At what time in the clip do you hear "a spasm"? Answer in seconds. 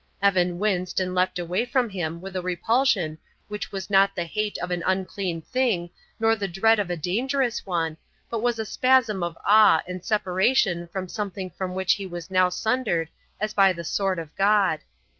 8.57-9.21